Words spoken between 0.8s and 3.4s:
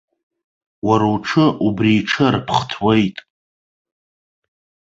Уара уҽы убри иҽы арԥхҭуеит!